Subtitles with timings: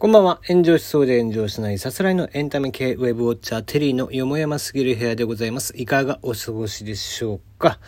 [0.00, 0.40] こんばんは。
[0.48, 5.74] 炎上しそうで炎上しないさすらいのエンタメ系ウェブウォッチャーテリーのよもやますぎる部屋でございます。
[5.76, 7.78] いかがお過ごしでしょうか？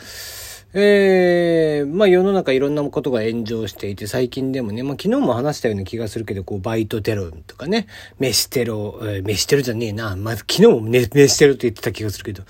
[0.75, 7.87] えー、まあ世の中いろんなことが炎上していて、最近でもね、まあ昨日も話したような気がするけど、こう、バイトテロとかね、
[8.19, 10.17] 飯テロ、えー、飯テロじゃねえな。
[10.17, 12.45] まあ昨日もね、飯テロって言ってた気がするけど、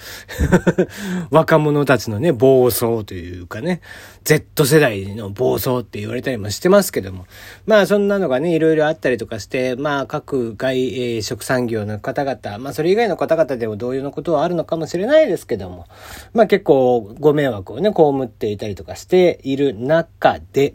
[1.30, 3.80] 若者たちのね、暴走というかね、
[4.22, 7.26] Z 世代の暴走って言われたりもしてますけども、
[7.66, 15.86] まあそんなのがね、いろいろあったりとかして、まあ各外、えー、食産業の方々、まあそれ以外の方々でも同様のことはあるのかもしれないですけども、
[16.32, 20.74] まあ結構ご迷惑をね、こう被っていたりとかしている中で、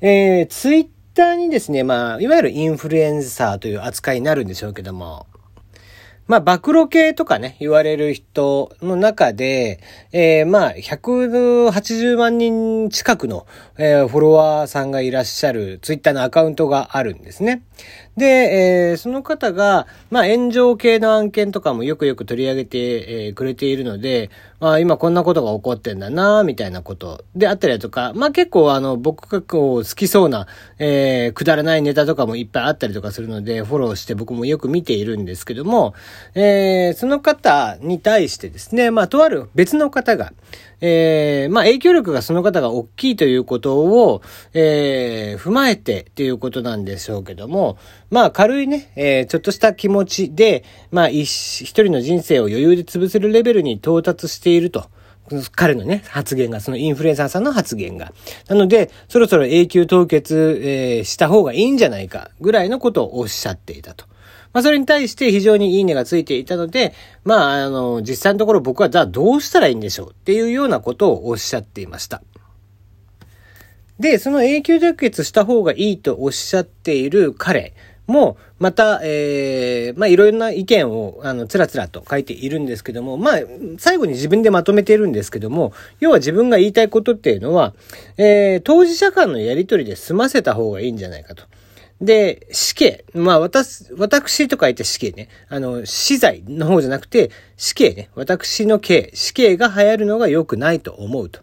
[0.00, 5.26] えー、ツイッターにですね、まあ、いわゆるインフルエンサーという扱いになるんでしょうけども、
[6.26, 9.78] まあ、暴露系とかね、言われる人の中で、
[10.10, 17.62] えー、まあ、180万人近くの、えー、フォロワーさんがいらっしゃるツイッターのアカウントがあるんですね。
[18.16, 24.30] で、えー、その方が、まあ、炎上系の案件とかもよくよく取り上げて、えー、くれているので、
[24.72, 27.24] あ、今こんなことが起こってんだな、みたいなこと。
[27.34, 30.46] であったりだとか、まあ、結構あの、僕がこう、好きそうな、
[30.78, 35.94] えー、くだらないネタとかもいっぱいあったりとかするので、フォローして僕もよく見ているんですけども、
[36.34, 40.32] えー、その方に対してですね、まあ、とある別の方が、
[40.86, 47.78] えー、まあ、影響力がその方が大きいということを、えー、踏まえてっていうことなんでしょうけども、
[48.10, 54.88] まあ、軽いね、えー、ちょっとした気持ちで、まあ、一人の人生を余裕で潰せるレベルに到達していると。
[55.52, 58.12] 彼のね、発言が、そのインフルエンサーさんの発言が。
[58.48, 64.04] なので、そろそろ永久凍結、えー、した方がいいんじゃないか、ぐらいのことをおっしゃっていたと。
[64.52, 66.92] まあ、それに対して非常にいいねがついていたので、
[67.24, 72.22] まあ、あの、実際のところ僕は、じゃあどうしたらいいんでしょうっていうようなことをおっしゃっていました。
[73.98, 77.74] で、その永久凍結した方がいいとおっしゃっている彼
[78.06, 83.38] も、また、えー、まあ、いろいろな意見を、あの、つらつらと書いているんですけども、まあ、
[83.78, 87.74] 最後に自分でまとめているんですけども、要は自分が言いたいことっていうのは、
[88.16, 91.44] えー、当事者間のやりとりで済ませた方がいいんじゃないかと。
[92.00, 93.04] で、死刑。
[93.14, 95.28] まあ、私、私と書いて死刑ね。
[95.48, 98.10] あの、死罪の方じゃなくて、死刑ね。
[98.14, 101.40] 私の刑、死刑が流行るのが良くないと思うと。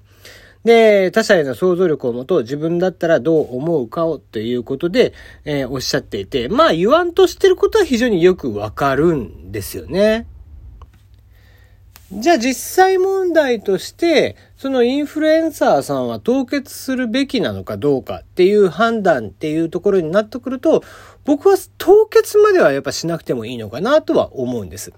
[0.64, 5.14] で、他者への想像力をもと自分だったらどう思うかをということで、
[5.44, 10.28] えー、おっしゃっていて、まあ言わんとしてることは非常によくわかるんですよね。
[12.14, 20.84] じゃあ実際問題として、そのインフルエンサーさんは凍結するべきなのかどうかっていう判断っていうところになってくると、
[21.24, 24.92] 僕は凍結まではやっぱしなくてもいいのかなとは思うんです。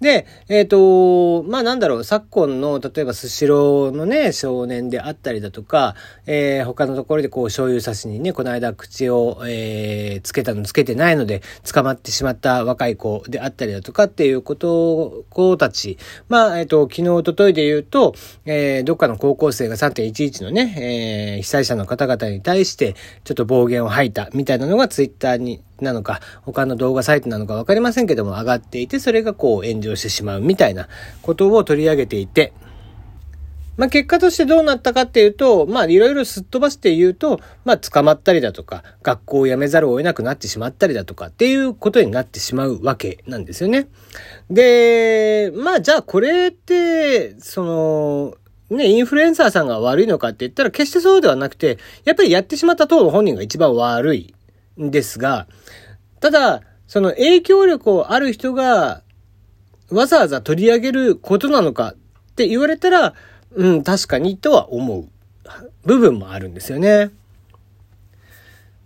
[0.00, 5.94] で、えっ、ー、と、まあなんだろう、昨今の、例えばスシローのね、少年であったりだとか、
[6.26, 18.14] えー、他のところでこう醤油差しにね、この間口を、えー、つけたのつけてないので捕まってしまった若い子であったりだとかっていうこと、子たち、まあ、えっ、ー、と、昨日、おとといで言うと、
[18.44, 30.88] えー、どっかの高校生が3.11のね、えー、被災者の方々に対して、ちょっと暴言を吐いたみたいなのがツイッターになのか、他の動画サイトなのかわかりませんけども上がっていて、それがこう炎上してしまうみたいな
[31.22, 32.52] ことを取り上げていて、
[33.78, 43.86] まあ、結果としてどうなったかっていうと、まあ、いろいろすっ飛ばして言うと、まあ、捕まったりだとか、学校を辞めざるを得なくなってしまったりだとかっていうことになってしまうわけなんですよね。
[44.50, 54.34] で、まあ、じゃあこれって、その、ね、インフルエンサーさんが悪いのかって言ったら決してそうではなくて、やっぱりやってしまった当の本人が一番悪い
[54.80, 55.46] んですが、
[56.18, 59.02] ただ、その影響力をある人が
[59.90, 63.14] わざわざ取り上げることなのかって言われたら、
[63.54, 65.08] うん、確かにとは思う
[65.84, 67.10] 部分もあるんですよね。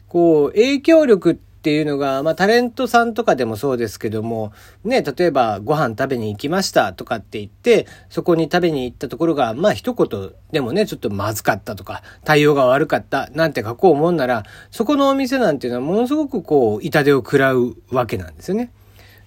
[0.08, 4.52] こう、影響力っていうのが、まあ、タレントさんとかでもそうですけども、
[4.84, 18.70] ね、例えばご飯食べに行きましたとかって言って、そこに食べに行ったところが、まあ、一言でもね、ちょっとまずかったとか、対応が悪かったなんて書こう思うなら、そこのお店なんていうのはものすごくこう、痛手を食らうわけなんですよね。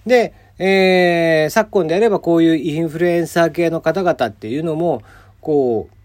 [0.06, 5.02] で、えー、昨今であればこういうインフルエンサー系の方々っていうのも、
[5.40, 5.96] こう、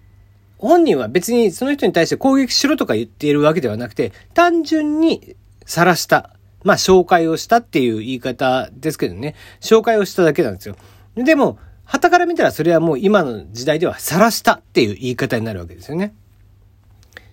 [0.58, 6.32] 本人は別にその人に対して攻撃しろとか言っているわけではなくて、単純に晒した。
[6.64, 9.36] まあ、紹介をしたっていう言い方ですけどね。
[9.62, 10.76] 紹介をしただけなんですよ。
[11.16, 16.14] でも、旗から見たらそれはもう今の時代では晒したっていう言い方になるわけですよね。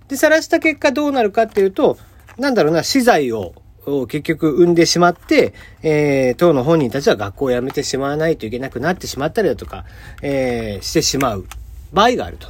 [0.09, 1.99] で、晒した結果どうなるかっていうと、
[2.39, 3.55] なんだろうな、資材を
[4.07, 9.85] 結局生んでしまって、えー、当の本人たちは学校を辞めてしまわないといけなくなってしまったりだとか、
[10.23, 11.47] えー、してしまう
[11.93, 12.49] 場合があると。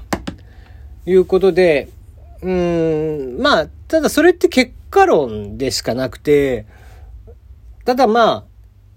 [1.06, 1.88] いうことで、
[2.43, 6.67] うん、まあ、ただそれって結果論でしかなくて、
[7.85, 8.44] ただまあ、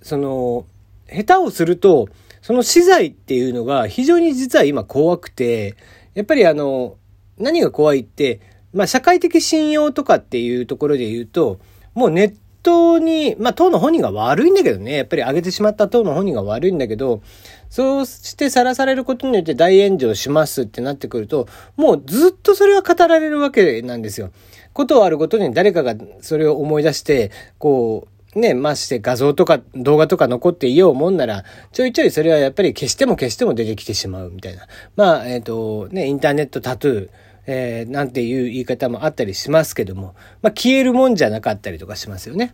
[0.02, 0.66] その、
[1.08, 2.10] 下手をすると、
[2.42, 5.76] その資材っていうのが非常に実は今怖くて、
[6.14, 6.98] やっぱりあの、
[7.38, 8.42] 何が怖いって、
[8.74, 11.60] まあ社会的信用とかっていうところで言うと、
[11.94, 17.22] もうネットに、まあ党の本人が悪いんだけどね、やっぱり上げてしまった党の本人が悪いんだけど、
[17.70, 24.32] そうしてさらされることによって大炎上しますってなってくると、もうずっとそれは語られるわけなんですよ。
[24.74, 31.44] ことあるごとに誰かがそれを思い出して、こう、ね、まして画像とか動画とか残っていようもんなら、
[31.74, 34.68] ちょいちょいそれはやっぱり消しても消しても出てきてしまうみたいな。
[34.96, 37.10] まあ、えっ、ー、と、ね、インターネットタトゥー、
[37.48, 42.54] えー、なんていう言い方もあったりしますけども、まあ、消えるもんじゃなかったりとかしますよね。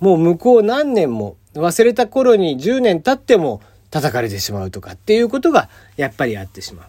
[0.00, 6.84] もう向こう何年も忘れた頃に10年経っても叩かれてしまうとかっていうことがやっぱりあってしま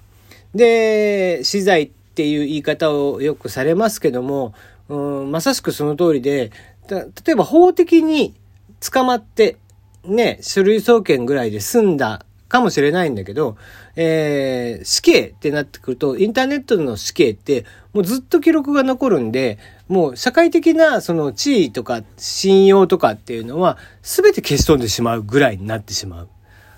[0.53, 0.57] う。
[0.57, 4.53] で、資材っていう言い方をよくされますけども、
[4.89, 6.51] うん、まさしくその通りで、
[6.89, 8.33] 例えば法的に
[8.79, 9.57] 捕まって、
[10.03, 13.57] ね、書類送検ぐらいで済んだかもしれないんだけど、
[13.95, 19.57] えー、死刑ってなってくると、インターネットの死刑って、もうずっと記録が残るんで、
[19.87, 26.29] もう社会的なその地位とか信用とかっていうのは、全て消し飛んでしまうぐらいになってしまう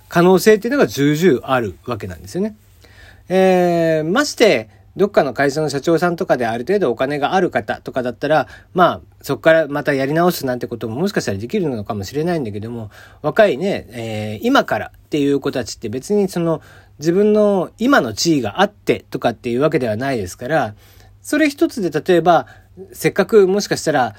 [0.10, 2.56] 可能性っていうのが重々あるわけなんですよね。
[3.30, 12.90] えー、まして、どっかの会社の社長さんとかである程度お金がある方とかだったら、まあ、そこからまたやり直すなんてことももしかしたらできるのかもしれないんだけども、
[13.22, 16.62] 若いね、えー、今からっていう子たちって別にその
[16.98, 20.74] 自分の今の地位があってとかっていうわけではないですから、
[21.22, 22.48] それ一つで例えば、
[22.92, 24.16] せっかくもしかしたら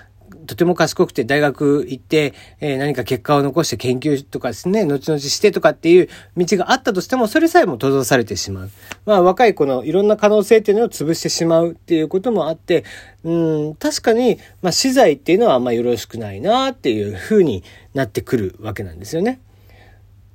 [0.48, 6.08] とても賢くて大学行って、えー、何か結果を残して研究とかですね、後々してとかっていう
[6.38, 8.70] 道があったとしても、それさえも閉ざされてしまう。
[9.04, 12.84] まあ若い子のいろんな可能性っていうのを潰してしまうっていうこともあって、
[13.24, 13.30] う
[13.70, 17.62] ん、確かに、まあ資材っていうのはあんまよろしくないなっていうふうに
[17.92, 19.40] なってくるわけなんですよね。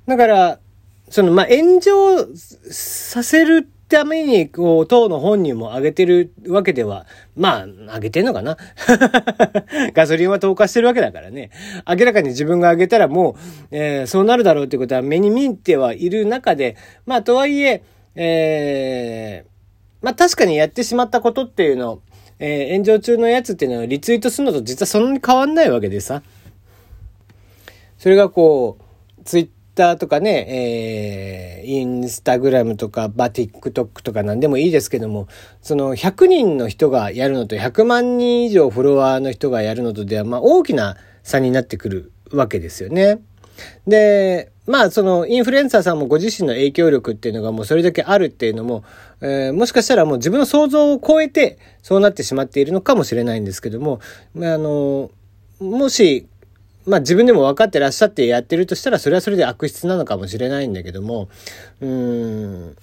[0.06, 0.60] だから、
[1.08, 2.26] その、まあ、炎上
[2.70, 8.56] させるために、こう、党の本人も上げてるわけでは、まあ、上げてんのかな？
[9.94, 11.50] ガソリンは投下してるわけだからね。
[11.88, 13.34] 明らかに自分が上げたらもう、
[13.70, 16.76] えー、そうなるだろうってことは目に見えてはいる中で、
[17.06, 17.82] まあ、とはいえ、
[18.14, 22.02] えー、まあ、確かにやってしまったことっていうのを、
[22.38, 26.22] えー、炎上中のやつっていうのはリツイートするのと実はそんなに変わんないわけでさ。
[27.98, 28.84] それがこう、
[29.24, 35.28] ツイッターとかね、えー、インスタグラムとか、バティックトックとか何でもいいですけども、
[35.62, 43.20] その100人の人がやるのと100万人以上フォロワーの人がやるのとでは、まあ大きな差になってくるわけですよね。
[43.86, 48.84] で、まあそのインフルエンサーさんもご自身の影響力っていうのがもうそれだけあるっていうのも、
[49.20, 54.00] えー、もしかしたらもう自分の想像を超えてそうなってしまっているのかもしれないんですけども、
[54.34, 55.10] まあ、あの、
[55.60, 56.26] もし
[56.86, 61.28] まあ自分でも分かってらっしゃってやってるとしたらそれはそれで悪質なのかもしれないんだけども、
[61.80, 62.76] うーん。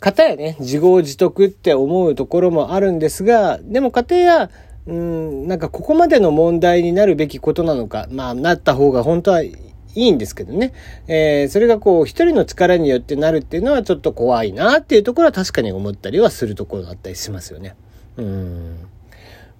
[0.00, 4.50] かたやね、自業自得って思うところもあるんですが、でもかたや、
[4.86, 9.52] うん、なんかここまでの問題になるべきことなのか、まあなった方が本当はい
[9.94, 10.72] いんですけどね。
[11.06, 17.76] えー、それがこう一人の力によってなるっていうのはちょっと怖いなっていうところは確かに思ったりはするところだったりしますよね。
[18.16, 18.78] うん。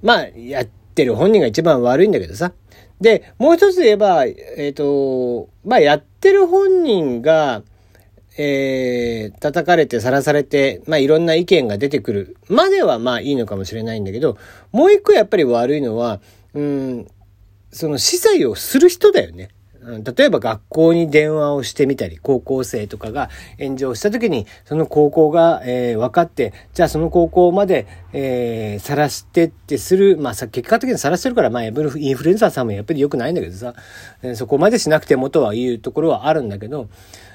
[0.03, 0.69] まあ、やっ
[1.01, 2.53] ってる本人が一番悪いんだけどさ。
[3.01, 7.63] で、もう一つ言えば、えっ、ー、と、まあ、やってる本人が、
[8.37, 14.37] えー、叩かれてさらされて、まあ、いろんな意見が出てくるまではまあいいのかもしれないんだけど、
[14.73, 16.21] もう一個やっぱり悪いのは、
[16.55, 17.07] うん、
[17.73, 19.49] その資材をする人だよね。
[19.83, 33.75] 例えば学校に電話をしてみたり、高校生とかが炎上した時に、その高校が、えー、分かって、じゃあその高校まで、えー、晒してってする、まあさ、結果的に晒してるから、まあ、インフルエンサーさんもやっぱり良くないんだけどさ、
[34.35, 36.89] そこまでしなくてもとはいうところはあるんだけど、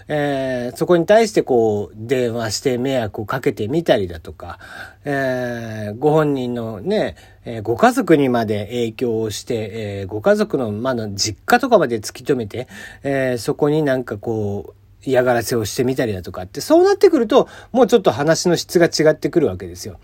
[0.08, 4.60] えー、そこに対してこう、電話して迷惑をかけてみたりだとか、
[5.04, 9.70] えー、ご本人のね、えー、ご家族にまで影響をして、
[10.02, 12.68] えー、ご家族の、まだ実家とかまで突き止めて、
[13.04, 20.00] えー、そこになんかこう、嫌がらせをしてみたりだとかって、そうなってくると、もうちょっと話の質が違ってくるわけですよ。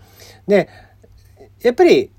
[0.46, 0.68] で、
[1.62, 2.10] やっぱり、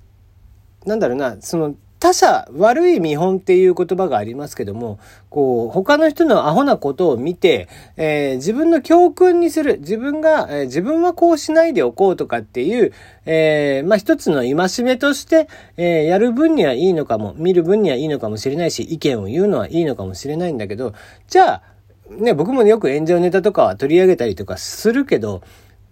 [0.85, 12.91] なんだろうな、その、他者、悪い見本っていう言葉がありますけども、こう、他の人のアホなことを見て、えー、自分の教訓にする、自分が、えー、自分はこうしないでおこうとかっていう、
[13.25, 20.93] えー、まあ、一つの戒めとして、え、やる分にはいいのかも、見る分にはいいのかもしれないし、意見を言うのはいいのかもしれないんだけど、
[21.29, 21.61] じゃあ、
[22.09, 25.41] ね、僕もよく炎上ネタとかは取り上げたりとかするけど、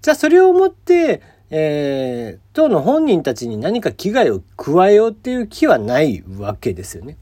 [0.01, 7.17] じゃあそれをもって、えー、当の本人たちに何か危害を加えようっていう気はないわけですよね。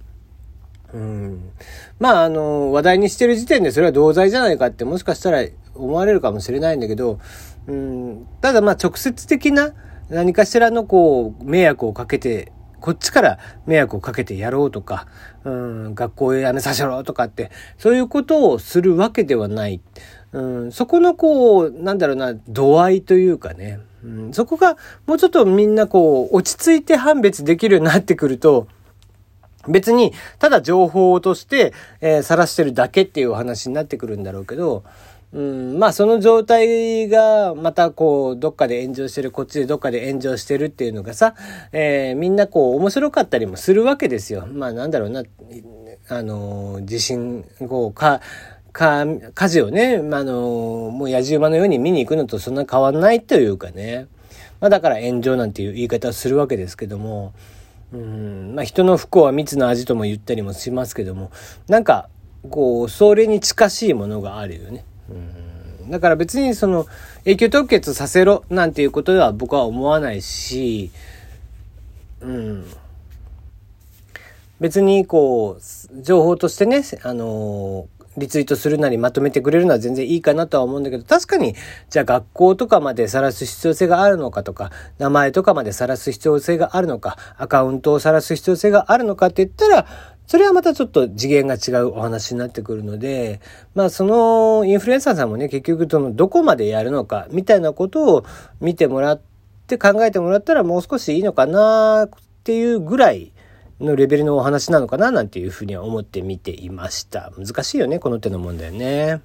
[0.94, 1.52] うん。
[2.00, 5.44] まあ、あの、話題にしてる時点でそれは同罪じゃないかってもしかしたら
[5.74, 7.20] 思われるかもしれないんだけど、
[7.68, 9.74] うん、ただまあ直接的な
[10.10, 15.08] 何かしらのこう、迷惑をかけて、こっちから迷惑をかけてやろうとか、
[15.44, 19.82] うん、学校へ辞めさせろとかって、そういうことをするわけではない。
[20.32, 24.78] うん、そこのこう、なんだろうな、度合いというかね、うん、そこが
[25.08, 28.68] もうちょっとみんなこう、落ち着いて判別できるようになってくると、
[29.68, 34.84] 別に、ただ情報として、えー、晒してるだけっていうお話になってくるんだろうけど、
[35.32, 41.36] うん、まあその状態がまたこうどっかで炎上してるこっちでどっかで炎上してるっていうのがさ、
[41.72, 44.48] えー、みんなこう面白かったりもするわけですよ。
[44.48, 45.24] まあなんだろうな、
[46.08, 48.22] あの、地震、こう、か、
[48.72, 54.08] か、火事をね、まあの、もう野じ馬のように見に行くのとそんな変わんないというかね。
[54.60, 57.34] まあだから炎上なんていう言い方をするわけですけども、
[57.94, 61.32] うん、まあ人の不幸は蜜の味とも言ったりもしますけども、
[61.68, 62.10] なんか、
[62.50, 64.86] こう、それに近しいものがあるよね。
[65.10, 65.50] うん
[65.90, 66.86] だから別にその
[67.26, 70.92] 永久凍結させろなんていうことでは僕は思わないし、
[72.22, 72.66] うん。
[74.60, 77.88] 別にこう、情報としてね、あの
[78.18, 81.56] リツイートするなりまとめてくれるのは全然いいかなとは思うんだけど、確かに、
[81.90, 89.86] じゃあ学校とかまで晒す必要性があるのかとか、名前とかまで晒す必要性があるのか、アカウントを晒す必要性があるのかって言ったら、
[90.30, 93.42] それはまたちょっと次元が違うお話になってくるので、
[93.74, 98.26] まあそのインフルエンサーさんもね、結局そのどこまでやるのかみたいなことを
[98.62, 99.22] 見てもらっ
[99.66, 102.10] て考えてもらったらもう少しいいのかなっ
[102.44, 103.34] ていうぐらい
[103.80, 107.32] のレベルのお話なのかななんていうふうには思って見ていました。
[107.38, 109.22] 難しいよね、この手の問題ね。